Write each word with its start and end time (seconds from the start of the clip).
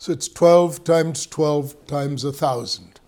So 0.00 0.12
it's 0.12 0.28
12 0.28 0.84
times 0.84 1.26
12 1.26 1.88
times 1.88 2.22
a 2.22 2.32
thousand. 2.32 3.00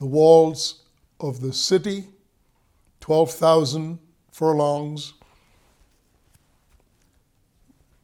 The 0.00 0.06
walls 0.06 0.84
of 1.20 1.42
the 1.42 1.52
city, 1.52 2.04
12,000 3.00 3.98
furlongs, 4.32 5.12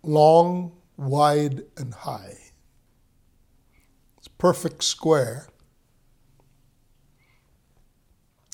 long, 0.02 0.72
wide, 0.98 1.62
and 1.78 1.94
high. 1.94 2.36
It's 4.18 4.28
perfect 4.28 4.84
square. 4.84 5.48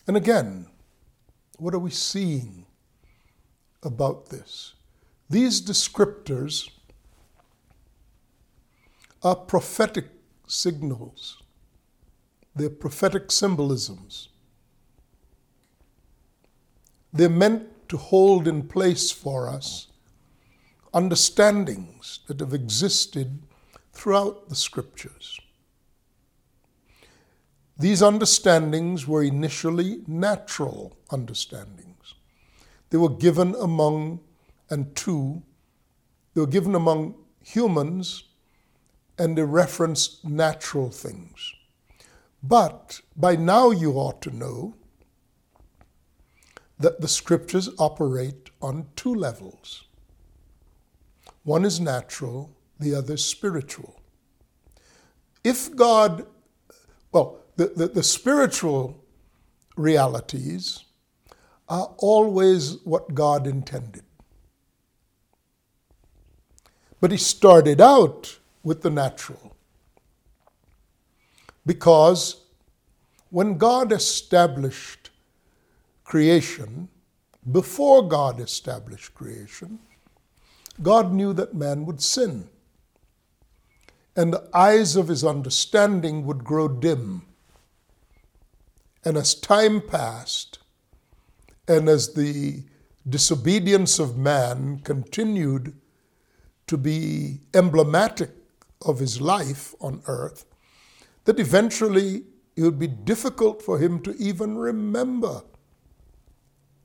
And 0.06 0.16
again, 0.16 0.68
what 1.58 1.74
are 1.74 1.80
we 1.80 1.90
seeing 1.90 2.66
about 3.82 4.28
this? 4.28 4.74
These 5.28 5.60
descriptors 5.60 6.70
are 9.22 9.36
prophetic 9.36 10.06
signals, 10.46 11.42
they're 12.54 12.70
prophetic 12.70 13.30
symbolisms. 13.30 14.28
They're 17.12 17.28
meant 17.28 17.88
to 17.88 17.96
hold 17.96 18.46
in 18.46 18.68
place 18.68 19.10
for 19.10 19.48
us 19.48 19.88
understandings 20.92 22.20
that 22.26 22.40
have 22.40 22.52
existed 22.52 23.42
throughout 23.92 24.48
the 24.48 24.54
scriptures. 24.54 25.40
These 27.78 28.02
understandings 28.02 29.06
were 29.06 29.22
initially 29.22 30.02
natural 30.06 30.96
understandings. 31.10 32.14
They 32.90 32.98
were 32.98 33.10
given 33.10 33.54
among 33.54 34.20
and 34.70 34.94
to, 34.96 35.42
they 36.34 36.40
were 36.40 36.46
given 36.46 36.74
among 36.74 37.14
humans 37.42 38.24
and 39.18 39.36
they 39.36 39.42
reference 39.42 40.22
natural 40.24 40.90
things. 40.90 41.54
But 42.42 43.00
by 43.16 43.36
now 43.36 43.70
you 43.70 43.92
ought 43.94 44.22
to 44.22 44.30
know 44.30 44.74
that 46.78 47.00
the 47.00 47.08
scriptures 47.08 47.68
operate 47.78 48.50
on 48.62 48.86
two 48.94 49.14
levels. 49.14 49.84
One 51.42 51.64
is 51.64 51.80
natural, 51.80 52.56
the 52.78 52.94
other 52.94 53.16
spiritual. 53.16 54.00
If 55.42 55.74
God, 55.74 56.26
well, 57.10 57.40
the, 57.56 57.72
the, 57.74 57.88
the 57.88 58.02
spiritual 58.02 59.04
realities 59.76 60.84
are 61.68 61.94
always 61.98 62.78
what 62.84 63.14
God 63.14 63.46
intended. 63.46 64.04
But 67.00 67.10
He 67.10 67.16
started 67.16 67.80
out 67.80 68.38
with 68.68 68.82
the 68.82 68.90
natural. 68.90 69.56
Because 71.64 72.42
when 73.30 73.56
God 73.56 73.92
established 73.92 75.10
creation, 76.04 76.88
before 77.50 78.06
God 78.06 78.40
established 78.40 79.14
creation, 79.14 79.78
God 80.82 81.12
knew 81.12 81.32
that 81.32 81.54
man 81.54 81.86
would 81.86 82.02
sin. 82.02 82.50
And 84.14 84.32
the 84.32 84.48
eyes 84.52 84.96
of 84.96 85.08
his 85.08 85.24
understanding 85.24 86.26
would 86.26 86.44
grow 86.44 86.68
dim. 86.68 87.22
And 89.04 89.16
as 89.16 89.34
time 89.34 89.80
passed, 89.80 90.58
and 91.66 91.88
as 91.88 92.12
the 92.12 92.64
disobedience 93.08 93.98
of 93.98 94.18
man 94.18 94.80
continued 94.84 95.74
to 96.66 96.76
be 96.76 97.40
emblematic 97.54 98.30
of 98.84 98.98
his 98.98 99.20
life 99.20 99.74
on 99.80 100.02
earth, 100.06 100.44
that 101.24 101.40
eventually 101.40 102.24
it 102.56 102.62
would 102.62 102.78
be 102.78 102.86
difficult 102.86 103.62
for 103.62 103.78
him 103.78 104.00
to 104.02 104.16
even 104.16 104.56
remember 104.56 105.42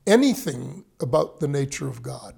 anything 0.06 0.84
about 1.00 1.40
the 1.40 1.48
nature 1.48 1.88
of 1.88 2.02
God. 2.02 2.36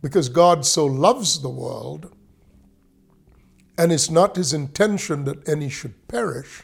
Because 0.00 0.28
God 0.28 0.64
so 0.64 0.86
loves 0.86 1.42
the 1.42 1.50
world, 1.50 2.14
and 3.76 3.92
it's 3.92 4.10
not 4.10 4.36
his 4.36 4.52
intention 4.52 5.24
that 5.24 5.46
any 5.48 5.68
should 5.68 6.08
perish, 6.08 6.62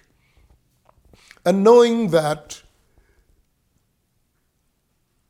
and 1.45 1.63
knowing 1.63 2.09
that 2.09 2.63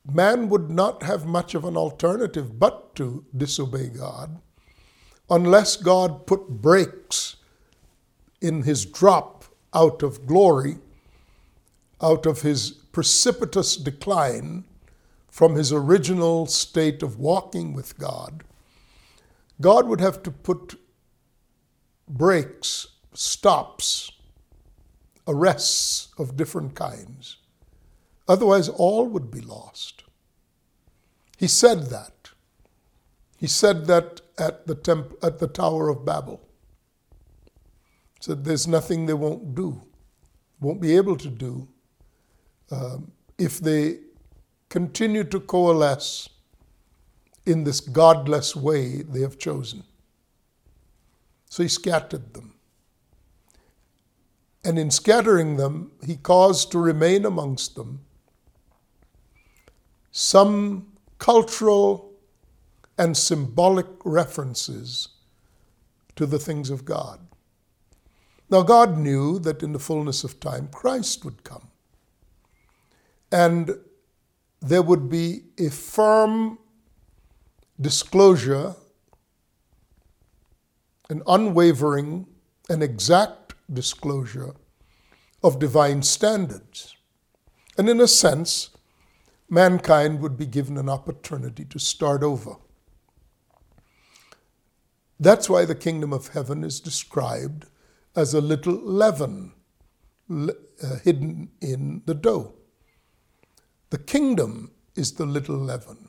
man 0.04 0.48
would 0.48 0.70
not 0.70 1.02
have 1.02 1.26
much 1.26 1.54
of 1.54 1.64
an 1.64 1.76
alternative 1.76 2.58
but 2.58 2.94
to 2.94 3.24
disobey 3.36 3.88
God, 3.88 4.40
unless 5.30 5.76
God 5.76 6.26
put 6.26 6.48
brakes 6.48 7.36
in 8.40 8.62
his 8.62 8.84
drop 8.84 9.44
out 9.74 10.02
of 10.02 10.26
glory, 10.26 10.78
out 12.00 12.26
of 12.26 12.42
his 12.42 12.70
precipitous 12.70 13.76
decline 13.76 14.64
from 15.28 15.54
his 15.54 15.72
original 15.72 16.46
state 16.46 17.02
of 17.02 17.18
walking 17.18 17.74
with 17.74 17.98
God, 17.98 18.44
God 19.60 19.88
would 19.88 20.00
have 20.00 20.22
to 20.22 20.30
put 20.30 20.78
brakes, 22.08 22.86
stops, 23.12 24.12
arrests 25.26 26.08
of 26.18 26.36
different 26.36 26.74
kinds. 26.74 27.38
Otherwise, 28.28 28.68
all 28.68 29.06
would 29.06 29.30
be 29.30 29.40
lost. 29.40 30.04
He 31.36 31.46
said 31.46 31.90
that. 31.90 32.15
He 33.36 33.46
said 33.46 33.86
that 33.86 34.20
at 34.38 34.66
the, 34.66 34.74
temp- 34.74 35.16
at 35.22 35.38
the 35.38 35.46
Tower 35.46 35.88
of 35.88 36.04
Babel. 36.04 36.40
He 38.16 38.22
said, 38.22 38.44
There's 38.44 38.66
nothing 38.66 39.06
they 39.06 39.14
won't 39.14 39.54
do, 39.54 39.82
won't 40.60 40.80
be 40.80 40.96
able 40.96 41.16
to 41.16 41.28
do 41.28 41.68
um, 42.70 43.12
if 43.38 43.58
they 43.60 43.98
continue 44.68 45.24
to 45.24 45.40
coalesce 45.40 46.28
in 47.44 47.64
this 47.64 47.80
godless 47.80 48.56
way 48.56 49.02
they 49.02 49.20
have 49.20 49.38
chosen. 49.38 49.84
So 51.48 51.62
he 51.62 51.68
scattered 51.68 52.34
them. 52.34 52.54
And 54.64 54.78
in 54.78 54.90
scattering 54.90 55.56
them, 55.56 55.92
he 56.04 56.16
caused 56.16 56.72
to 56.72 56.78
remain 56.78 57.24
amongst 57.24 57.76
them 57.76 58.00
some 60.10 60.86
cultural 61.18 62.05
and 62.98 63.16
symbolic 63.16 63.86
references 64.04 65.08
to 66.14 66.26
the 66.26 66.38
things 66.38 66.70
of 66.70 66.84
God. 66.84 67.20
Now, 68.48 68.62
God 68.62 68.96
knew 68.96 69.38
that 69.40 69.62
in 69.62 69.72
the 69.72 69.78
fullness 69.78 70.24
of 70.24 70.40
time, 70.40 70.68
Christ 70.68 71.24
would 71.24 71.42
come. 71.44 71.68
And 73.32 73.78
there 74.60 74.82
would 74.82 75.08
be 75.08 75.42
a 75.58 75.68
firm 75.68 76.58
disclosure, 77.80 78.74
an 81.10 81.22
unwavering 81.26 82.26
and 82.68 82.82
exact 82.82 83.54
disclosure 83.72 84.54
of 85.42 85.58
divine 85.58 86.02
standards. 86.02 86.96
And 87.76 87.88
in 87.88 88.00
a 88.00 88.08
sense, 88.08 88.70
mankind 89.50 90.20
would 90.20 90.36
be 90.36 90.46
given 90.46 90.78
an 90.78 90.88
opportunity 90.88 91.64
to 91.66 91.78
start 91.78 92.22
over. 92.22 92.56
That's 95.18 95.48
why 95.48 95.64
the 95.64 95.74
kingdom 95.74 96.12
of 96.12 96.28
heaven 96.28 96.62
is 96.62 96.80
described 96.80 97.66
as 98.14 98.34
a 98.34 98.40
little 98.40 98.74
leaven 98.74 99.52
uh, 100.30 100.96
hidden 101.04 101.50
in 101.60 102.02
the 102.06 102.14
dough. 102.14 102.54
The 103.90 103.98
kingdom 103.98 104.72
is 104.94 105.12
the 105.12 105.26
little 105.26 105.56
leaven, 105.56 106.08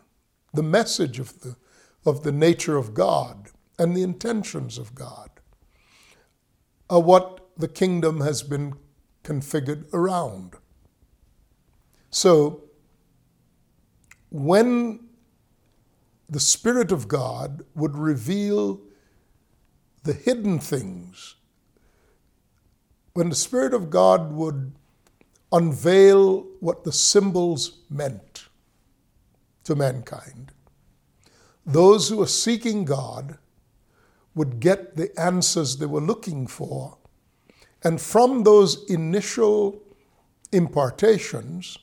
the 0.53 0.63
message 0.63 1.19
of 1.19 1.39
the, 1.41 1.55
of 2.05 2.23
the 2.23 2.31
nature 2.31 2.77
of 2.77 2.93
God 2.93 3.49
and 3.77 3.95
the 3.95 4.03
intentions 4.03 4.77
of 4.77 4.95
God 4.95 5.29
are 6.89 7.01
what 7.01 7.47
the 7.57 7.67
kingdom 7.67 8.21
has 8.21 8.43
been 8.43 8.75
configured 9.23 9.93
around. 9.93 10.55
So, 12.09 12.63
when 14.29 15.07
the 16.29 16.39
Spirit 16.39 16.91
of 16.91 17.07
God 17.07 17.63
would 17.75 17.95
reveal 17.95 18.81
the 20.07 20.13
hidden 20.13 20.59
things, 20.59 21.35
when 23.13 23.29
the 23.29 23.35
Spirit 23.35 23.73
of 23.73 23.89
God 23.89 24.31
would 24.31 24.73
unveil 25.51 26.47
what 26.59 26.83
the 26.83 26.91
symbols 26.91 27.79
meant 27.89 28.47
to 29.63 29.75
mankind. 29.75 30.51
Those 31.65 32.09
who 32.09 32.17
were 32.17 32.27
seeking 32.27 32.85
God 32.85 33.37
would 34.35 34.59
get 34.59 34.95
the 34.95 35.11
answers 35.19 35.77
they 35.77 35.85
were 35.85 36.01
looking 36.01 36.47
for. 36.47 36.97
And 37.83 37.99
from 37.99 38.43
those 38.43 38.89
initial 38.89 39.81
impartations, 40.51 41.77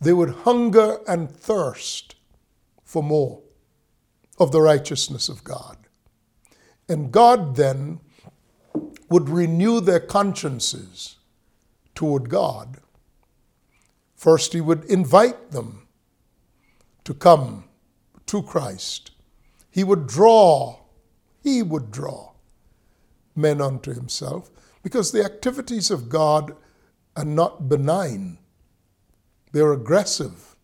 they 0.00 0.12
would 0.12 0.30
hunger 0.30 0.98
and 1.06 1.30
thirst 1.30 2.16
for 2.84 3.02
more. 3.02 3.42
of 4.38 4.50
the 4.50 4.60
righteousness 4.60 5.28
of 5.28 5.44
God. 5.44 5.81
And 6.92 7.10
God 7.10 7.56
then 7.56 8.00
would 9.08 9.30
renew 9.30 9.80
their 9.80 9.98
consciences 9.98 11.16
toward 11.94 12.28
God. 12.28 12.78
First, 14.14 14.52
He 14.52 14.60
would 14.60 14.84
invite 14.84 15.52
them 15.52 15.88
to 17.04 17.14
come 17.14 17.64
to 18.26 18.42
Christ. 18.42 19.12
He 19.70 19.82
would 19.82 20.06
draw, 20.06 20.80
He 21.42 21.62
would 21.62 21.90
draw 21.90 22.32
men 23.34 23.62
unto 23.62 23.94
Himself 23.94 24.50
because 24.82 25.12
the 25.12 25.24
activities 25.24 25.90
of 25.90 26.10
God 26.10 26.54
are 27.16 27.24
not 27.24 27.70
benign, 27.70 28.36
they're 29.52 29.72
aggressive. 29.72 30.56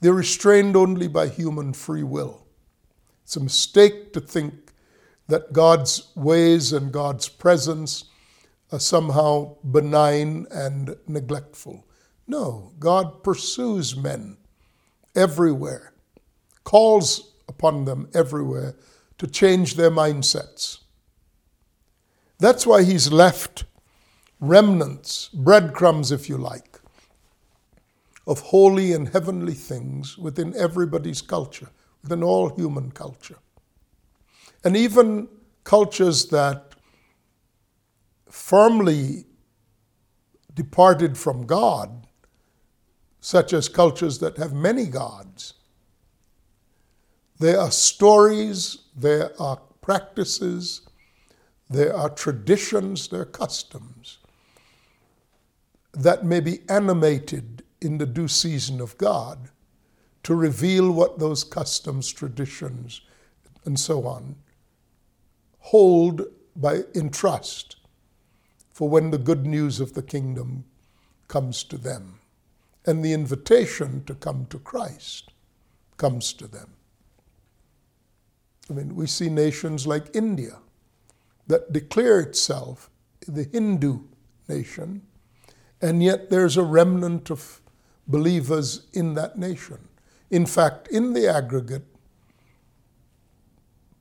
They're 0.00 0.12
restrained 0.12 0.74
only 0.74 1.06
by 1.06 1.28
human 1.28 1.72
free 1.72 2.02
will. 2.02 2.44
It's 3.22 3.36
a 3.36 3.40
mistake 3.40 4.12
to 4.14 4.20
think 4.20 4.61
that 5.28 5.52
God's 5.52 6.12
ways 6.14 6.72
and 6.72 6.92
God's 6.92 7.28
presence 7.28 8.04
are 8.70 8.80
somehow 8.80 9.56
benign 9.70 10.46
and 10.50 10.96
neglectful. 11.06 11.86
No, 12.26 12.72
God 12.78 13.22
pursues 13.22 13.96
men 13.96 14.38
everywhere, 15.14 15.92
calls 16.64 17.34
upon 17.48 17.84
them 17.84 18.08
everywhere 18.14 18.74
to 19.18 19.26
change 19.26 19.74
their 19.74 19.90
mindsets. 19.90 20.78
That's 22.38 22.66
why 22.66 22.82
He's 22.82 23.12
left 23.12 23.64
remnants, 24.40 25.28
breadcrumbs, 25.32 26.10
if 26.10 26.28
you 26.28 26.36
like, 26.36 26.80
of 28.26 28.40
holy 28.40 28.92
and 28.92 29.08
heavenly 29.08 29.54
things 29.54 30.18
within 30.18 30.54
everybody's 30.56 31.22
culture, 31.22 31.68
within 32.02 32.24
all 32.24 32.48
human 32.48 32.90
culture. 32.90 33.38
And 34.64 34.76
even 34.76 35.28
cultures 35.64 36.26
that 36.26 36.74
firmly 38.28 39.24
departed 40.54 41.16
from 41.18 41.46
God, 41.46 42.06
such 43.20 43.52
as 43.52 43.68
cultures 43.68 44.18
that 44.18 44.36
have 44.36 44.52
many 44.52 44.86
gods. 44.86 45.54
There 47.38 47.58
are 47.58 47.70
stories, 47.70 48.78
there 48.96 49.32
are 49.40 49.58
practices, 49.80 50.82
there 51.68 51.96
are 51.96 52.10
traditions, 52.10 53.08
there 53.08 53.22
are 53.22 53.26
customs 53.26 54.18
that 55.92 56.24
may 56.24 56.40
be 56.40 56.60
animated 56.68 57.62
in 57.80 57.98
the 57.98 58.06
due 58.06 58.28
season 58.28 58.80
of 58.80 58.96
God 58.96 59.50
to 60.22 60.34
reveal 60.34 60.90
what 60.92 61.18
those 61.18 61.44
customs, 61.44 62.10
traditions, 62.12 63.02
and 63.64 63.78
so 63.78 64.06
on 64.06 64.36
hold 65.62 66.22
by 66.54 66.80
in 66.94 67.10
trust 67.10 67.76
for 68.70 68.88
when 68.88 69.10
the 69.10 69.18
good 69.18 69.46
news 69.46 69.80
of 69.80 69.94
the 69.94 70.02
kingdom 70.02 70.64
comes 71.28 71.62
to 71.64 71.78
them 71.78 72.18
and 72.84 73.04
the 73.04 73.12
invitation 73.12 74.04
to 74.04 74.14
come 74.14 74.46
to 74.46 74.58
Christ 74.58 75.30
comes 75.96 76.32
to 76.34 76.48
them. 76.48 76.74
I 78.68 78.74
mean, 78.74 78.94
we 78.94 79.06
see 79.06 79.28
nations 79.28 79.86
like 79.86 80.14
India 80.14 80.58
that 81.46 81.72
declare 81.72 82.20
itself 82.20 82.90
the 83.26 83.44
Hindu 83.44 84.00
nation, 84.48 85.02
and 85.80 86.02
yet 86.02 86.30
there's 86.30 86.56
a 86.56 86.64
remnant 86.64 87.30
of 87.30 87.60
believers 88.06 88.86
in 88.92 89.14
that 89.14 89.38
nation. 89.38 89.88
In 90.30 90.46
fact, 90.46 90.88
in 90.88 91.12
the 91.12 91.28
aggregate, 91.28 91.86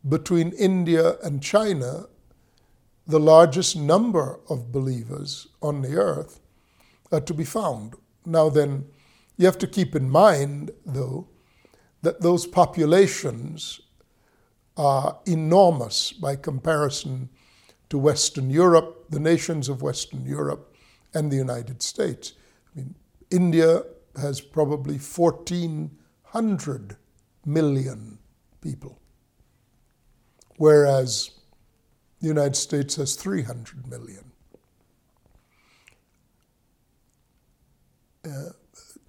between 0.07 0.51
India 0.53 1.18
and 1.24 1.42
China, 1.42 2.06
the 3.06 3.19
largest 3.19 3.75
number 3.75 4.39
of 4.50 4.71
believers 4.71 5.48
on 5.62 5.81
the 5.81 5.95
earth 5.95 6.39
are 7.12 7.21
to 7.21 7.33
be 7.33 7.44
found. 7.44 7.95
Now, 8.25 8.50
then, 8.50 8.86
you 9.38 9.45
have 9.45 9.57
to 9.59 9.68
keep 9.68 9.95
in 9.95 10.09
mind, 10.09 10.71
though, 10.86 11.27
that 12.01 12.21
those 12.21 12.45
populations 12.45 13.81
are 14.77 15.19
enormous 15.25 16.12
by 16.12 16.36
comparison 16.36 17.30
to 17.89 17.98
Western 17.98 18.50
Europe, 18.50 19.06
the 19.09 19.19
nations 19.19 19.68
of 19.68 19.81
Western 19.81 20.25
Europe, 20.25 20.74
and 21.13 21.31
the 21.31 21.36
United 21.36 21.83
States. 21.83 22.33
I 22.71 22.80
mean, 22.80 22.95
India 23.30 23.83
has 24.19 24.39
probably 24.39 24.98
1,400 24.98 26.98
million 27.45 28.19
people, 28.62 29.00
whereas 30.62 31.31
the 32.19 32.28
United 32.28 32.56
States 32.56 32.96
has 32.96 33.16
300 33.16 33.88
million. 33.88 34.24
Uh, 38.24 38.52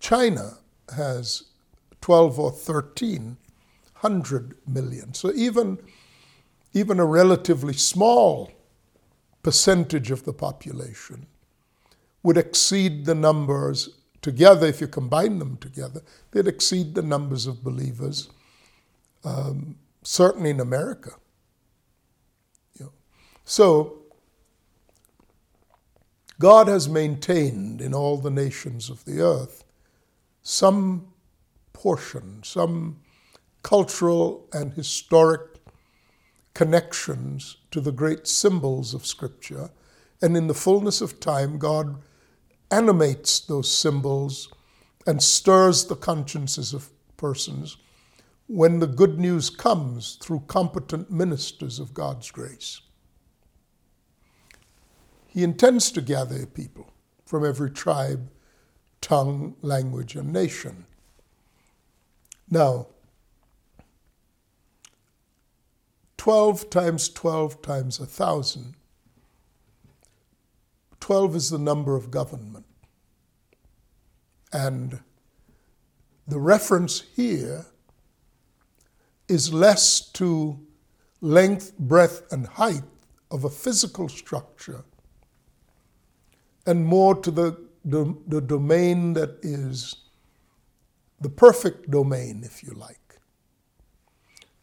China 0.01 0.57
has 0.97 1.43
12 2.01 2.39
or 2.39 2.51
13 2.51 3.37
hundred 3.97 4.55
million. 4.67 5.13
So 5.13 5.31
even, 5.35 5.79
even 6.73 6.99
a 6.99 7.05
relatively 7.05 7.75
small 7.75 8.51
percentage 9.43 10.11
of 10.11 10.25
the 10.25 10.33
population 10.33 11.27
would 12.23 12.39
exceed 12.39 13.05
the 13.05 13.15
numbers 13.15 13.91
together, 14.23 14.69
if 14.69 14.81
you 14.81 14.89
combine 14.89 15.39
them 15.39 15.59
together, 15.59 16.01
they'd 16.31 16.49
exceed 16.49 16.95
the 16.95 17.03
numbers 17.03 17.47
of 17.47 17.63
believers, 17.63 18.31
um, 19.23 19.77
certainly 20.03 20.49
in 20.49 20.59
America. 20.59 21.11
So, 23.45 23.99
God 26.39 26.69
has 26.69 26.89
maintained 26.89 27.81
in 27.81 27.95
all 27.95 28.17
the 28.17 28.31
nations 28.31 28.91
of 28.91 29.05
the 29.05 29.21
earth 29.21 29.65
some 30.43 31.13
portion, 31.73 32.41
some 32.43 33.01
cultural 33.63 34.49
and 34.53 34.73
historic 34.75 35.41
connections 36.55 37.57
to 37.71 37.81
the 37.81 37.93
great 37.93 38.27
symbols 38.27 38.93
of 38.93 39.07
Scripture. 39.07 39.71
And 40.21 40.37
in 40.37 40.47
the 40.47 40.55
fullness 40.55 41.01
of 41.01 41.21
time, 41.21 41.59
God 41.59 42.03
animates 42.71 43.41
those 43.41 43.71
symbols 43.71 44.49
and 45.07 45.23
stirs 45.23 45.87
the 45.87 45.97
consciences 45.97 46.73
of 46.73 46.91
persons 47.17 47.77
when 48.47 48.81
the 48.81 48.87
good 48.87 49.19
news 49.19 49.51
comes 49.51 50.17
through 50.21 50.45
competent 50.47 51.11
ministers 51.11 51.79
of 51.79 51.95
God's 51.95 52.31
grace. 52.31 52.81
He 55.33 55.43
intends 55.43 55.91
to 55.93 56.03
gather 56.03 56.45
people 56.45 56.93
from 57.25 57.43
every 57.43 57.71
tribe, 57.71 58.31
tongue, 59.01 59.57
language, 59.63 60.15
and 60.15 60.31
nation. 60.31 60.85
Now, 62.51 62.89
12 66.19 66.69
times 66.69 67.09
12 67.09 67.63
times 67.63 67.99
a 67.99 68.05
thousand. 68.05 68.75
12 71.01 71.35
is 71.35 71.49
the 71.49 71.59
number 71.59 71.97
of 71.97 72.11
government. 72.11 72.67
And 74.53 75.01
the 76.29 76.39
reference 76.39 77.05
here 77.17 77.65
is 79.29 79.51
less 79.51 79.99
to 80.11 80.61
length, 81.23 81.79
breadth, 81.79 82.31
and 82.31 82.47
height 82.47 82.85
of 83.31 83.45
a 83.45 83.51
physical 83.51 84.11
structure 84.11 84.85
and 86.67 86.85
more 86.85 87.15
to 87.17 87.31
the, 87.31 87.59
the, 87.85 88.17
the 88.27 88.41
domain 88.41 89.15
that 89.15 89.39
is 89.43 89.97
the 91.21 91.29
perfect 91.29 91.91
domain, 91.91 92.43
if 92.45 92.63
you 92.63 92.73
like, 92.73 93.19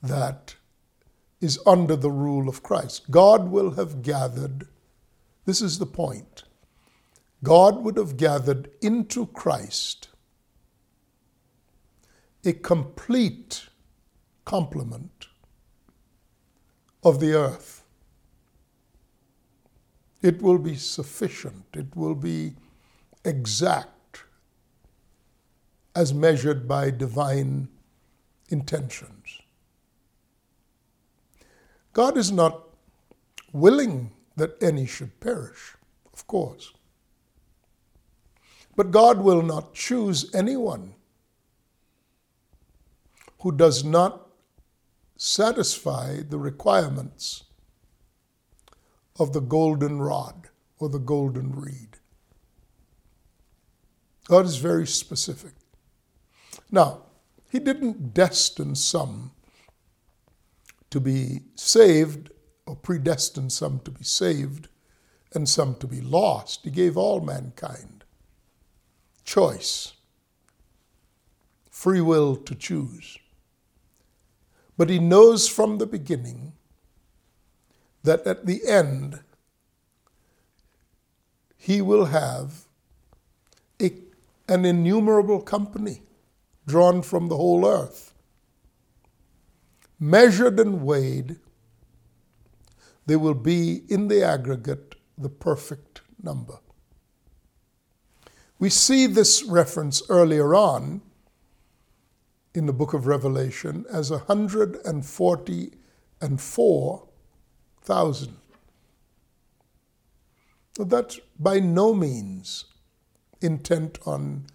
that 0.01 0.55
is 1.41 1.59
under 1.65 1.95
the 1.95 2.11
rule 2.11 2.49
of 2.49 2.63
Christ. 2.63 3.09
God 3.09 3.49
will 3.49 3.71
have 3.71 4.01
gathered, 4.01 4.67
this 5.45 5.61
is 5.61 5.79
the 5.79 5.85
point, 5.85 6.43
God 7.43 7.83
would 7.83 7.95
have 7.95 8.17
gathered 8.17 8.69
into 8.81 9.27
Christ 9.27 10.09
a 12.45 12.53
complete 12.53 13.67
complement 14.45 15.27
of 17.03 17.19
the 17.19 17.33
earth. 17.33 17.78
It 20.21 20.41
will 20.41 20.57
be 20.59 20.75
sufficient, 20.75 21.65
it 21.73 21.95
will 21.95 22.15
be 22.15 22.55
exact 23.23 24.23
as 25.95 26.13
measured 26.13 26.67
by 26.67 26.91
divine 26.91 27.69
intentions. 28.49 29.41
God 31.93 32.17
is 32.17 32.31
not 32.31 32.63
willing 33.51 34.11
that 34.35 34.61
any 34.61 34.85
should 34.85 35.19
perish, 35.19 35.75
of 36.13 36.27
course. 36.27 36.71
But 38.75 38.91
God 38.91 39.19
will 39.19 39.41
not 39.41 39.73
choose 39.73 40.33
anyone 40.33 40.95
who 43.41 43.51
does 43.51 43.83
not 43.83 44.27
satisfy 45.17 46.21
the 46.21 46.37
requirements 46.37 47.43
of 49.19 49.33
the 49.33 49.41
golden 49.41 50.01
rod 50.01 50.49
or 50.79 50.89
the 50.89 50.99
golden 50.99 51.51
reed. 51.51 51.97
God 54.27 54.45
is 54.45 54.57
very 54.57 54.87
specific. 54.87 55.53
Now, 56.71 57.03
He 57.51 57.59
didn't 57.59 58.13
destine 58.13 58.75
some 58.75 59.31
to 60.89 60.99
be 60.99 61.41
saved 61.55 62.29
or 62.65 62.75
predestined 62.75 63.51
some 63.51 63.79
to 63.81 63.91
be 63.91 64.03
saved 64.03 64.69
and 65.33 65.49
some 65.49 65.75
to 65.75 65.87
be 65.87 66.01
lost. 66.01 66.61
He 66.63 66.71
gave 66.71 66.95
all 66.95 67.21
mankind 67.21 68.03
choice, 69.25 69.93
free 71.69 72.01
will 72.01 72.35
to 72.35 72.55
choose. 72.55 73.17
But 74.77 74.89
He 74.89 74.97
knows 74.97 75.47
from 75.47 75.77
the 75.77 75.85
beginning 75.85 76.53
that 78.03 78.25
at 78.25 78.45
the 78.45 78.65
end, 78.67 79.19
He 81.57 81.81
will 81.81 82.05
have 82.05 82.65
a, 83.81 83.91
an 84.47 84.63
innumerable 84.65 85.41
company 85.41 86.03
drawn 86.65 87.01
from 87.01 87.27
the 87.27 87.35
whole 87.35 87.65
earth. 87.65 88.13
Measured 89.99 90.59
and 90.59 90.83
weighed, 90.83 91.37
they 93.05 93.15
will 93.17 93.33
be 93.33 93.81
in 93.89 94.07
the 94.07 94.23
aggregate 94.23 94.95
the 95.17 95.29
perfect 95.29 96.01
number. 96.23 96.59
We 98.59 98.69
see 98.69 99.07
this 99.07 99.43
reference 99.43 100.01
earlier 100.09 100.55
on 100.55 101.01
in 102.53 102.65
the 102.65 102.73
book 102.73 102.93
of 102.93 103.07
Revelation 103.07 103.85
as 103.91 104.11
144,000. 104.11 107.08
But 110.77 110.89
that's 110.89 111.19
by 111.37 111.59
no 111.59 111.93
means 111.93 112.65
intent 113.41 113.99
on 114.05 114.45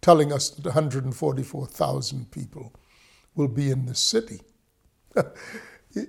telling 0.00 0.32
us 0.32 0.50
that 0.50 0.64
144,000 0.64 2.30
people 2.30 2.72
will 3.34 3.48
be 3.48 3.70
in 3.70 3.86
this 3.86 4.00
city. 4.00 4.40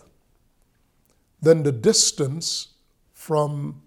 than 1.41 1.63
the 1.63 1.73
distance 1.73 2.75
from 3.13 3.83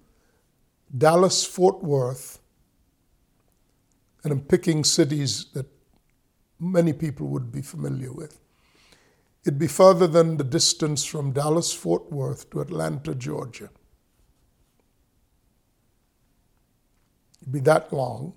Dallas, 0.96 1.46
Fort 1.46 1.84
Worth, 1.84 2.39
and 4.24 4.32
I'm 4.32 4.42
picking 4.42 4.84
cities 4.84 5.46
that 5.53 5.68
many 6.60 6.94
people 6.94 7.27
would 7.27 7.51
be 7.51 7.62
familiar 7.62 8.12
with. 8.12 8.39
It'd 9.46 9.60
be 9.60 9.68
further 9.68 10.08
than 10.08 10.38
the 10.38 10.44
distance 10.44 11.03
from 11.03 11.34
Dallas, 11.34 11.74
Fort 11.74 12.12
Worth 12.12 12.50
to 12.51 12.62
Atlanta, 12.62 13.13
Georgia. 13.13 13.70
It'd 17.44 17.52
be 17.52 17.60
that 17.60 17.92
long. 17.92 18.34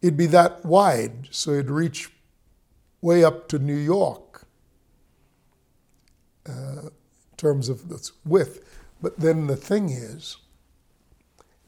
It'd 0.00 0.16
be 0.16 0.26
that 0.26 0.64
wide, 0.64 1.28
so 1.30 1.50
it'd 1.50 1.70
reach 1.70 2.10
way 3.02 3.22
up 3.22 3.46
to 3.48 3.58
New 3.58 3.76
York 3.76 4.46
uh, 6.48 6.84
in 6.84 7.36
terms 7.36 7.68
of 7.68 7.90
the 7.90 8.10
width. 8.24 8.64
But 9.02 9.20
then 9.20 9.48
the 9.48 9.56
thing 9.56 9.90
is, 9.90 10.38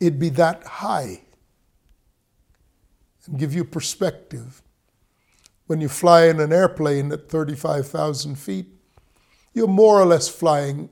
it'd 0.00 0.18
be 0.18 0.30
that 0.30 0.64
high 0.64 1.20
and 3.26 3.38
give 3.38 3.54
you 3.54 3.62
perspective. 3.62 4.62
When 5.66 5.82
you 5.82 5.90
fly 5.90 6.28
in 6.28 6.40
an 6.40 6.50
airplane 6.50 7.12
at 7.12 7.28
35,000 7.28 8.36
feet, 8.36 8.68
you're 9.52 9.68
more 9.68 10.00
or 10.00 10.06
less 10.06 10.30
flying 10.30 10.88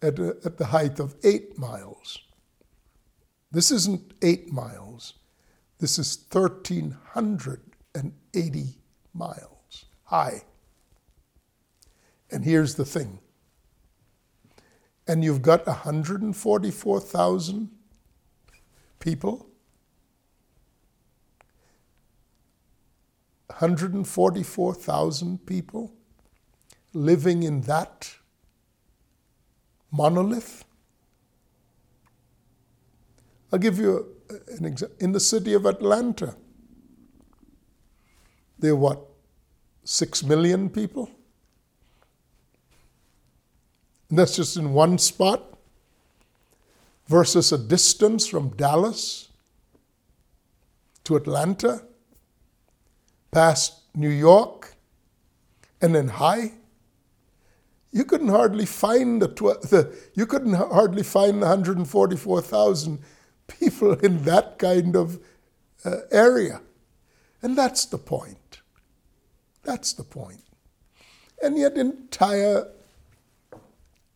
at, 0.00 0.20
a, 0.20 0.36
at 0.44 0.58
the 0.58 0.66
height 0.66 1.00
of 1.00 1.16
eight 1.24 1.58
miles. 1.58 2.20
This 3.52 3.70
isn't 3.70 4.14
eight 4.22 4.50
miles, 4.50 5.12
this 5.78 5.98
is 5.98 6.24
1,380 6.32 8.78
miles 9.12 9.84
high. 10.04 10.44
And 12.30 12.44
here's 12.44 12.76
the 12.76 12.86
thing. 12.86 13.18
And 15.06 15.22
you've 15.22 15.42
got 15.42 15.66
144,000 15.66 17.70
people, 19.00 19.50
144,000 23.48 25.46
people 25.46 25.92
living 26.94 27.42
in 27.42 27.62
that 27.62 28.14
monolith. 29.90 30.64
I'll 33.52 33.58
give 33.58 33.78
you 33.78 34.06
an 34.58 34.64
example. 34.64 34.96
In 35.00 35.12
the 35.12 35.20
city 35.20 35.52
of 35.52 35.66
Atlanta, 35.66 36.34
there 38.58 38.72
are 38.72 38.76
what, 38.76 39.00
six 39.84 40.22
million 40.22 40.70
people? 40.70 41.10
And 44.08 44.18
that's 44.18 44.36
just 44.36 44.56
in 44.56 44.72
one 44.72 44.96
spot 44.98 45.58
versus 47.08 47.52
a 47.52 47.58
distance 47.58 48.26
from 48.26 48.50
Dallas 48.50 49.28
to 51.04 51.16
Atlanta, 51.16 51.82
past 53.32 53.80
New 53.94 54.08
York, 54.08 54.76
and 55.82 55.94
then 55.94 56.08
high. 56.08 56.52
You 57.90 58.04
couldn't 58.04 58.28
hardly 58.28 58.64
find 58.64 59.20
the, 59.20 59.28
tw- 59.28 59.60
the 59.68 59.94
you 60.14 60.24
couldn't 60.24 60.54
hardly 60.54 61.02
find 61.02 61.42
the 61.42 61.46
144,000 61.46 62.98
people 63.46 63.92
in 64.06 64.24
that 64.24 64.58
kind 64.58 64.96
of 64.96 65.20
uh, 65.84 65.98
area, 66.10 66.60
and 67.42 67.56
that's 67.56 67.86
the 67.86 67.98
point. 67.98 68.60
That's 69.64 69.92
the 69.92 70.04
point. 70.04 70.42
And 71.42 71.58
yet, 71.58 71.76
entire 71.76 72.68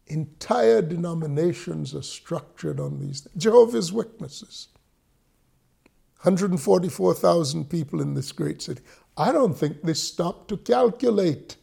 entire 0.09 0.81
denominations 0.83 1.95
are 1.95 2.03
structured 2.03 2.79
on 2.79 3.01
these 3.01 3.23
things. 3.23 3.43
Jehovah's 3.43 3.93
Witnesses. 3.93 4.69
144,000 6.23 7.69
people 7.69 8.01
in 8.01 8.15
this 8.15 8.33
great 8.33 8.63
city. 8.63 8.81
I 9.17 9.33
don't 9.33 9.57
think 9.57 9.83
they 9.83 9.95
stopped 9.95 10.49
to 10.49 10.57
calculate 10.57 11.57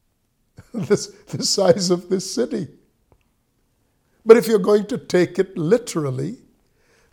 this, 0.74 1.08
the 1.28 1.44
size 1.44 1.90
of 1.90 2.08
this 2.08 2.32
city. 2.32 2.68
But 4.24 4.36
if 4.36 4.46
you're 4.46 4.58
going 4.58 4.86
to 4.86 4.98
take 4.98 5.38
it 5.38 5.56
literally, 5.56 6.38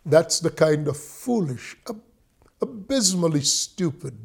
That's 0.04 0.40
the 0.40 0.50
kind 0.50 0.88
of 0.88 0.96
foolish, 0.96 1.76
abysmally 2.60 3.42
stupid 3.42 4.16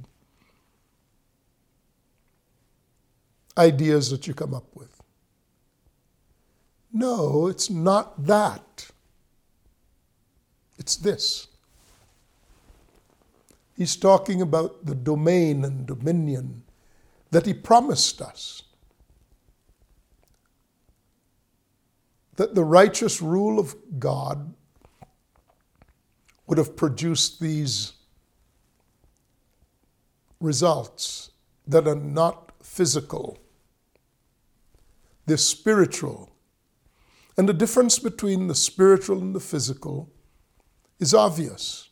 ideas 3.57 4.09
that 4.09 4.27
you 4.27 4.33
come 4.33 4.53
up 4.53 4.75
with. 4.75 5.01
No, 6.91 7.47
it's 7.47 7.69
not 7.69 8.25
that. 8.25 8.87
It's 10.77 10.95
this. 10.95 11.47
He's 13.75 13.95
talking 13.95 14.41
about 14.41 14.85
the 14.85 14.95
domain 14.95 15.65
and 15.65 15.87
dominion 15.87 16.63
that 17.31 17.45
he 17.45 17.53
promised 17.53 18.21
us. 18.21 18.63
That 22.35 22.53
the 22.53 22.63
righteous 22.63 23.21
rule 23.21 23.59
of 23.59 23.75
God 23.99 24.53
would 26.47 26.57
have 26.57 26.75
produced 26.75 27.39
these 27.39 27.93
results 30.39 31.31
that 31.65 31.87
are 31.87 31.95
not 31.95 32.51
physical, 32.61 33.39
they're 35.25 35.37
spiritual. 35.37 36.29
And 37.37 37.49
the 37.49 37.53
difference 37.53 37.97
between 37.97 38.47
the 38.47 38.55
spiritual 38.55 39.19
and 39.19 39.33
the 39.33 39.39
physical 39.39 40.11
is 40.99 41.13
obvious. 41.13 41.89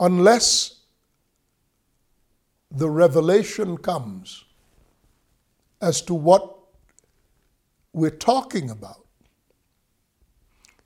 Unless 0.00 0.80
the 2.70 2.88
revelation 2.88 3.76
comes 3.76 4.44
as 5.80 6.00
to 6.02 6.14
what 6.14 6.56
we're 7.92 8.10
talking 8.10 8.70
about, 8.70 9.06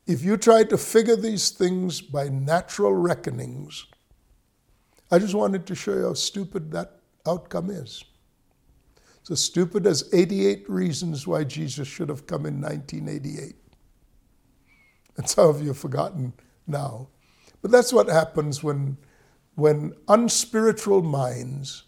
if 0.07 0.23
you 0.23 0.37
try 0.37 0.63
to 0.65 0.79
figure 0.79 1.17
these 1.17 1.51
things 1.51 2.01
by 2.01 2.29
natural 2.29 2.95
reckonings, 2.95 3.87
I 5.11 5.19
just 5.19 5.35
wanted 5.35 5.67
to 5.67 5.75
show 5.75 5.95
you 5.95 6.05
how 6.05 6.15
stupid 6.15 6.71
that 6.73 7.01
outcome 7.27 7.71
is. 7.71 8.05
It's 9.21 9.31
as 9.31 9.43
stupid 9.43 9.87
as 9.87 10.09
88 10.13 10.69
reasons 10.71 11.27
why 11.27 11.43
Jesus 11.45 11.89
should 11.89 12.09
have 12.09 12.27
come 12.27 12.47
in 12.47 12.61
1988. 12.61 13.57
And 15.17 15.29
some 15.29 15.49
of 15.49 15.61
you 15.61 15.69
have 15.69 15.79
forgotten 15.79 16.33
now. 16.67 17.09
But 17.63 17.73
that's 17.73 17.93
what 17.93 18.09
happens 18.09 18.63
when, 18.63 18.97
when 19.57 19.95
unspiritual 20.07 21.03
minds 21.03 21.85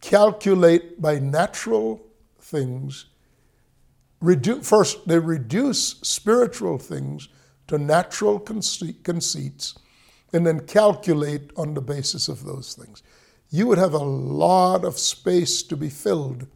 calculate 0.00 1.00
by 1.00 1.18
natural 1.18 2.00
things. 2.38 3.06
First, 4.62 5.06
they 5.06 5.18
reduce 5.18 6.00
spiritual 6.00 6.78
things 6.78 7.28
to 7.66 7.78
natural 7.78 8.38
conceits 8.38 9.78
and 10.32 10.46
then 10.46 10.60
calculate 10.60 11.50
on 11.56 11.74
the 11.74 11.80
basis 11.80 12.28
of 12.28 12.44
those 12.44 12.74
things 12.74 13.02
you 13.54 13.68
would 13.68 13.78
have 13.78 13.94
a 13.94 13.98
lot 13.98 14.84
of 14.84 14.98
space 14.98 15.62
to 15.62 15.76
be 15.76 15.88
filled 15.88 16.48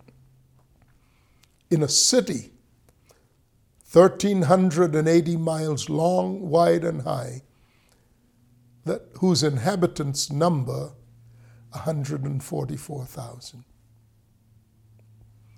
in 1.71 1.81
a 1.81 1.89
city 1.89 2.51
1,380 3.93 5.37
miles 5.37 5.89
long, 5.89 6.51
wide, 6.51 6.83
and 6.83 7.03
high, 7.03 7.43
that, 8.85 9.03
whose 9.21 9.45
inhabitants 9.45 10.33
number 10.33 10.91
144,000. 11.71 13.65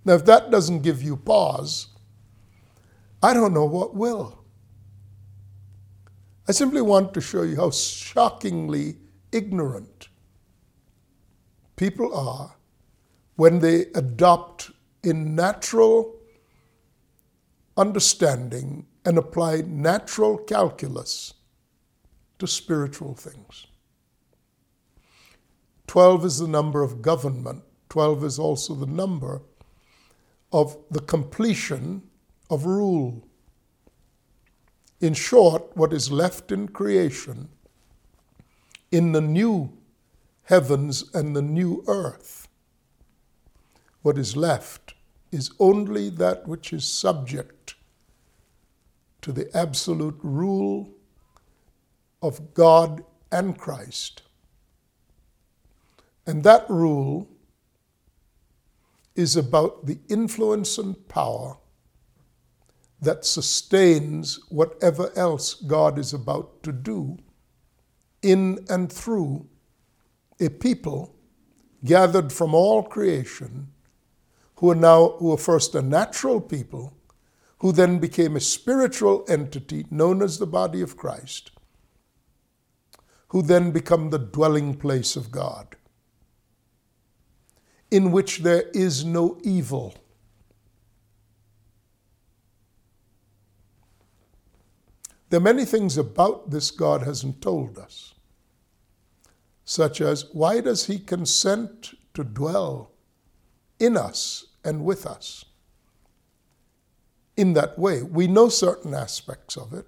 Now, 0.04 0.12
if 0.12 0.26
that 0.26 0.50
doesn't 0.50 0.82
give 0.82 1.02
you 1.02 1.16
pause, 1.16 1.86
I 3.22 3.34
don't 3.34 3.52
know 3.52 3.66
what 3.66 3.94
will. 3.94 4.44
I 6.48 6.52
simply 6.52 6.80
want 6.80 7.14
to 7.14 7.20
show 7.20 7.42
you 7.42 7.56
how 7.56 7.70
shockingly 7.70 8.96
ignorant 9.30 10.08
people 11.76 12.14
are 12.14 12.56
when 13.36 13.60
they 13.60 13.86
adopt 13.94 14.70
in 15.02 15.34
natural 15.34 16.16
understanding 17.76 18.86
and 19.04 19.16
apply 19.16 19.62
natural 19.66 20.36
calculus 20.36 21.34
to 22.38 22.46
spiritual 22.46 23.14
things. 23.14 23.66
12 25.86 26.24
is 26.24 26.38
the 26.38 26.48
number 26.48 26.82
of 26.82 27.00
government, 27.00 27.62
12 27.88 28.24
is 28.24 28.38
also 28.38 28.74
the 28.74 28.86
number 28.86 29.42
of 30.52 30.76
the 30.90 31.00
completion 31.00 32.02
of 32.50 32.66
rule. 32.66 33.26
In 35.00 35.14
short, 35.14 35.74
what 35.76 35.92
is 35.92 36.12
left 36.12 36.52
in 36.52 36.68
creation 36.68 37.48
in 38.90 39.12
the 39.12 39.20
new 39.20 39.72
heavens 40.42 41.14
and 41.14 41.34
the 41.34 41.42
new 41.42 41.84
earth. 41.86 42.48
What 44.02 44.18
is 44.18 44.36
left 44.36 44.94
is 45.30 45.52
only 45.60 46.10
that 46.10 46.48
which 46.48 46.72
is 46.72 46.84
subject 46.84 47.76
to 49.22 49.32
the 49.32 49.48
absolute 49.56 50.18
rule 50.22 50.90
of 52.20 52.52
God 52.52 53.04
and 53.30 53.56
Christ. 53.56 54.22
And 56.26 56.42
that 56.42 56.68
rule 56.68 57.28
is 59.14 59.36
about 59.36 59.86
the 59.86 59.98
influence 60.08 60.78
and 60.78 61.08
power 61.08 61.58
that 63.00 63.24
sustains 63.24 64.38
whatever 64.48 65.10
else 65.16 65.54
God 65.54 65.98
is 65.98 66.12
about 66.12 66.62
to 66.62 66.72
do 66.72 67.18
in 68.22 68.64
and 68.68 68.92
through 68.92 69.48
a 70.38 70.48
people 70.50 71.14
gathered 71.84 72.32
from 72.32 72.54
all 72.54 72.82
creation 72.82 73.68
who 74.56 74.70
are 74.70 74.74
now 74.74 75.10
who 75.18 75.32
are 75.32 75.38
first 75.38 75.74
a 75.74 75.82
natural 75.82 76.40
people 76.40 76.92
who 77.60 77.72
then 77.72 77.98
became 77.98 78.36
a 78.36 78.40
spiritual 78.40 79.24
entity 79.28 79.86
known 79.90 80.22
as 80.22 80.38
the 80.38 80.46
body 80.46 80.82
of 80.82 80.96
Christ 80.96 81.52
who 83.28 83.42
then 83.42 83.70
become 83.70 84.10
the 84.10 84.18
dwelling 84.18 84.74
place 84.74 85.16
of 85.16 85.30
God 85.30 85.76
in 87.90 88.12
which 88.12 88.38
there 88.38 88.64
is 88.74 89.04
no 89.04 89.38
evil 89.42 89.94
there 95.30 95.38
are 95.38 95.42
many 95.42 95.64
things 95.64 95.96
about 95.96 96.50
this 96.50 96.70
God 96.70 97.02
hasn't 97.02 97.40
told 97.40 97.78
us 97.78 98.14
such 99.70 100.00
as 100.00 100.24
why 100.32 100.60
does 100.60 100.86
he 100.86 100.98
consent 100.98 101.94
to 102.12 102.24
dwell 102.24 102.90
in 103.78 103.96
us 103.96 104.46
and 104.64 104.84
with 104.84 105.06
us 105.06 105.44
in 107.36 107.52
that 107.52 107.78
way? 107.78 108.02
We 108.02 108.26
know 108.26 108.48
certain 108.48 108.94
aspects 108.94 109.56
of 109.56 109.72
it 109.72 109.86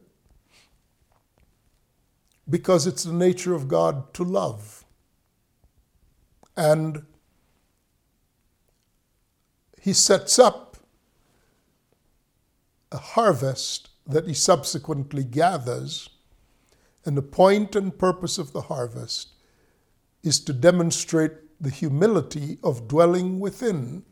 because 2.49 2.87
it's 2.87 3.03
the 3.03 3.13
nature 3.13 3.55
of 3.55 3.67
God 3.67 4.15
to 4.15 4.23
love. 4.23 4.85
And 6.57 7.05
he 9.81 9.93
sets 9.93 10.39
up 10.39 10.77
a 12.93 12.99
harvest 12.99 13.89
that 14.07 14.27
he 14.27 14.35
subsequently 14.35 15.25
gathers, 15.25 16.11
and 17.05 17.17
the 17.17 17.23
point 17.23 17.77
and 17.77 17.99
purpose 17.99 18.39
of 18.39 18.53
the 18.53 18.63
harvest 18.63 19.35
is 20.23 20.41
to 20.41 20.53
demonstrate 20.53 21.33
the 21.61 21.71
humility 21.71 22.59
of 22.63 22.89
dwelling 22.89 23.39
within 23.41 24.05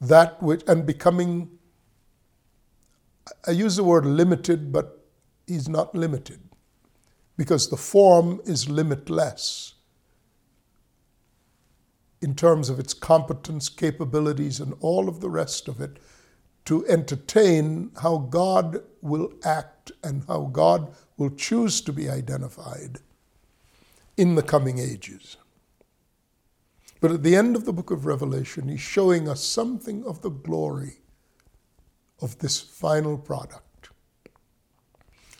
that 0.00 0.42
which 0.42 0.62
and 0.66 0.86
becoming 0.86 1.58
I 3.46 3.50
use 3.50 3.76
the 3.76 3.84
word 3.84 4.06
limited, 4.06 4.72
but 4.72 5.04
he's 5.46 5.68
not 5.68 5.94
limited 5.94 6.40
because 7.36 7.68
the 7.68 7.76
form 7.76 8.40
is 8.44 8.68
limitless 8.68 9.74
in 12.20 12.34
terms 12.34 12.68
of 12.68 12.80
its 12.80 12.94
competence, 12.94 13.68
capabilities, 13.68 14.60
and 14.60 14.74
all 14.80 15.08
of 15.08 15.20
the 15.20 15.30
rest 15.30 15.68
of 15.68 15.80
it 15.80 15.98
to 16.68 16.86
entertain 16.86 17.90
how 18.02 18.18
God 18.18 18.82
will 19.00 19.32
act 19.42 19.90
and 20.04 20.22
how 20.28 20.50
God 20.52 20.94
will 21.16 21.30
choose 21.30 21.80
to 21.80 21.94
be 21.94 22.10
identified 22.10 22.98
in 24.18 24.34
the 24.34 24.42
coming 24.42 24.78
ages. 24.78 25.38
But 27.00 27.10
at 27.10 27.22
the 27.22 27.34
end 27.34 27.56
of 27.56 27.64
the 27.64 27.72
book 27.72 27.90
of 27.90 28.04
Revelation, 28.04 28.68
he's 28.68 28.82
showing 28.82 29.30
us 29.30 29.42
something 29.42 30.04
of 30.04 30.20
the 30.20 30.28
glory 30.28 30.98
of 32.20 32.38
this 32.40 32.60
final 32.60 33.16
product. 33.16 33.88